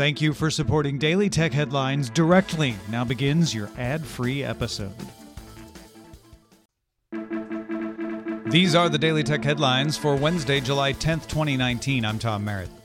[0.00, 2.74] Thank you for supporting Daily Tech Headlines directly.
[2.88, 4.94] Now begins your ad free episode.
[8.46, 12.06] These are the Daily Tech Headlines for Wednesday, July 10th, 2019.
[12.06, 12.79] I'm Tom Merritt.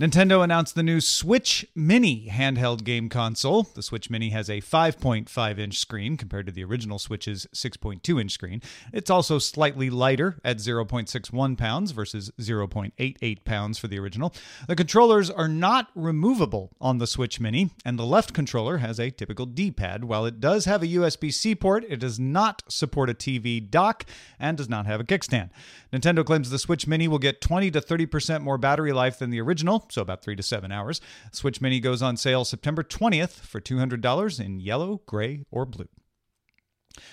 [0.00, 3.62] Nintendo announced the new Switch Mini handheld game console.
[3.62, 8.32] The Switch Mini has a 5.5 inch screen compared to the original Switch's 6.2 inch
[8.32, 8.60] screen.
[8.92, 14.34] It's also slightly lighter at 0.61 pounds versus 0.88 pounds for the original.
[14.66, 19.12] The controllers are not removable on the Switch Mini, and the left controller has a
[19.12, 20.02] typical D pad.
[20.02, 24.04] While it does have a USB C port, it does not support a TV dock
[24.40, 25.50] and does not have a kickstand.
[25.92, 29.40] Nintendo claims the Switch Mini will get 20 to 30% more battery life than the
[29.40, 31.00] original so about three to seven hours.
[31.32, 35.88] Switch Mini goes on sale September 20th for $200 in yellow, gray, or blue.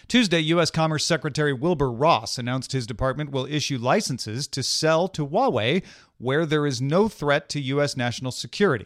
[0.08, 0.70] Tuesday, U.S.
[0.70, 5.84] Commerce Secretary Wilbur Ross announced his department will issue licenses to sell to Huawei
[6.18, 7.98] where there is no threat to U.S.
[7.98, 8.86] national security.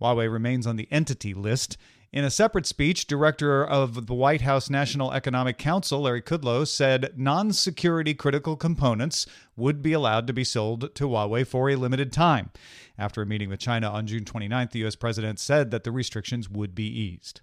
[0.00, 1.76] Huawei remains on the entity list.
[2.12, 7.14] In a separate speech, Director of the White House National Economic Council, Larry Kudlow, said
[7.16, 12.12] non security critical components would be allowed to be sold to Huawei for a limited
[12.12, 12.50] time.
[12.98, 14.94] After a meeting with China on June 29th, the U.S.
[14.94, 17.40] president said that the restrictions would be eased.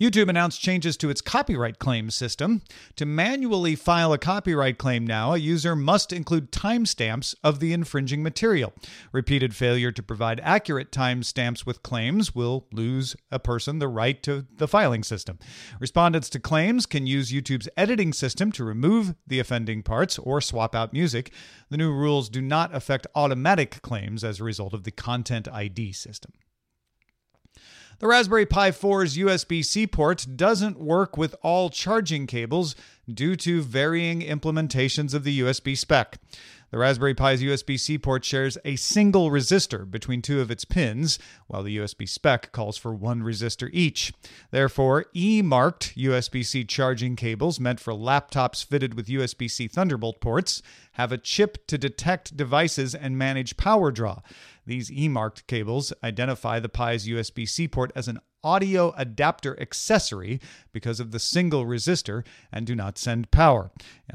[0.00, 2.62] YouTube announced changes to its copyright claim system.
[2.96, 8.22] To manually file a copyright claim now, a user must include timestamps of the infringing
[8.22, 8.72] material.
[9.12, 14.46] Repeated failure to provide accurate timestamps with claims will lose a person the right to
[14.56, 15.38] the filing system.
[15.80, 20.74] Respondents to claims can use YouTube's editing system to remove the offending parts or swap
[20.74, 21.32] out music.
[21.70, 25.92] The new rules do not affect automatic claims as a result of the Content ID
[25.92, 26.32] system.
[27.98, 32.76] The Raspberry Pi 4's USB C port doesn't work with all charging cables
[33.10, 36.18] due to varying implementations of the USB spec.
[36.70, 41.18] The Raspberry Pi's USB C port shares a single resistor between two of its pins,
[41.46, 44.12] while the USB spec calls for one resistor each.
[44.50, 50.20] Therefore, E marked USB C charging cables meant for laptops fitted with USB C Thunderbolt
[50.20, 50.60] ports
[50.96, 54.20] have a chip to detect devices and manage power draw.
[54.64, 60.40] These E marked cables identify the Pi's USB C port as an audio adapter accessory
[60.72, 63.70] because of the single resistor and do not send power.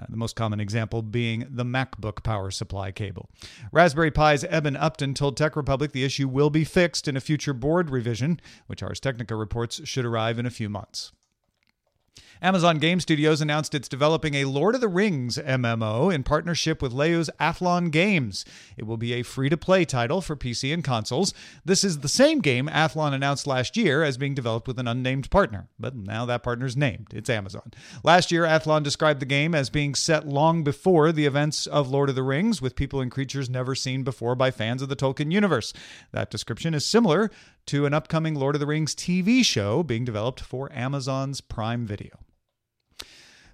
[0.09, 3.29] The most common example being the MacBook power supply cable.
[3.71, 7.53] Raspberry Pi's Eben Upton told Tech Republic the issue will be fixed in a future
[7.53, 11.11] board revision, which Ars Technica reports should arrive in a few months.
[12.43, 16.91] Amazon Game Studios announced it's developing a Lord of the Rings MMO in partnership with
[16.91, 18.45] Leyou's Athlon Games.
[18.75, 21.35] It will be a free to play title for PC and consoles.
[21.63, 25.29] This is the same game Athlon announced last year as being developed with an unnamed
[25.29, 27.09] partner, but now that partner's named.
[27.13, 27.73] It's Amazon.
[28.03, 32.09] Last year, Athlon described the game as being set long before the events of Lord
[32.09, 35.31] of the Rings, with people and creatures never seen before by fans of the Tolkien
[35.31, 35.73] universe.
[36.11, 37.29] That description is similar
[37.67, 42.17] to an upcoming Lord of the Rings TV show being developed for Amazon's Prime Video.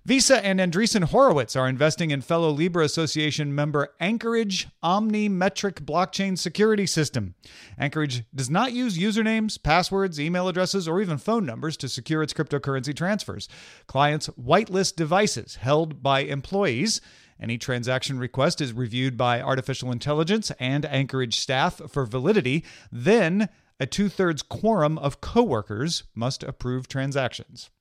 [0.07, 6.85] Visa and Andreessen Horowitz are investing in fellow Libra Association member Anchorage Omnimetric Blockchain Security
[6.85, 7.35] System.
[7.77, 12.31] Anchorage does not use usernames, passwords, email addresses, or even phone numbers to secure its
[12.31, 13.49] cryptocurrency transfers.
[13.85, 17.01] Clients whitelist devices held by employees.
[17.37, 22.63] Any transaction request is reviewed by artificial intelligence and Anchorage staff for validity.
[22.89, 27.71] Then, a two thirds quorum of coworkers must approve transactions.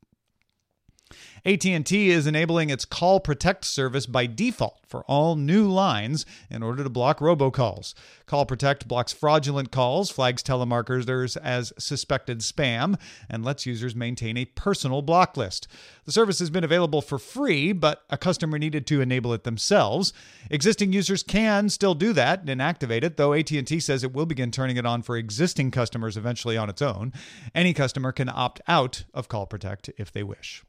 [1.46, 6.82] AT&T is enabling its Call Protect service by default for all new lines in order
[6.82, 7.94] to block robocalls.
[8.26, 12.98] Call Protect blocks fraudulent calls, flags telemarketers as suspected spam,
[13.30, 15.68] and lets users maintain a personal block list.
[16.04, 20.12] The service has been available for free, but a customer needed to enable it themselves.
[20.50, 24.50] Existing users can still do that and activate it, though AT&T says it will begin
[24.50, 27.12] turning it on for existing customers eventually on its own.
[27.54, 30.64] Any customer can opt out of Call Protect if they wish.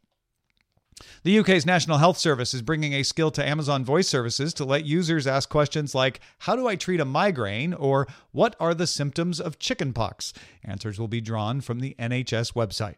[1.24, 4.86] The UK's National Health Service is bringing a skill to Amazon Voice Services to let
[4.86, 7.74] users ask questions like How do I treat a migraine?
[7.74, 10.34] or What are the symptoms of chickenpox?
[10.64, 12.96] Answers will be drawn from the NHS website.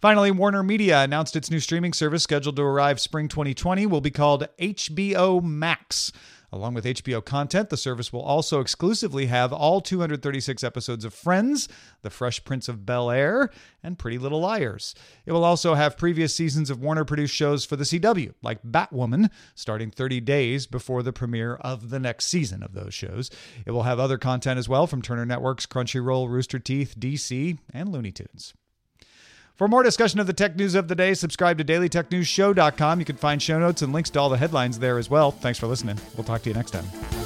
[0.00, 4.10] Finally, Warner Media announced its new streaming service scheduled to arrive spring 2020 will be
[4.10, 6.12] called HBO Max.
[6.54, 11.66] Along with HBO content, the service will also exclusively have all 236 episodes of Friends,
[12.02, 13.48] The Fresh Prince of Bel Air,
[13.82, 14.94] and Pretty Little Liars.
[15.24, 19.30] It will also have previous seasons of Warner produced shows for the CW, like Batwoman,
[19.54, 23.30] starting 30 days before the premiere of the next season of those shows.
[23.64, 27.88] It will have other content as well from Turner Networks, Crunchyroll, Rooster Teeth, DC, and
[27.88, 28.52] Looney Tunes.
[29.56, 32.98] For more discussion of the tech news of the day, subscribe to dailytechnewsshow.com.
[32.98, 35.30] You can find show notes and links to all the headlines there as well.
[35.30, 35.98] Thanks for listening.
[36.16, 37.21] We'll talk to you next time.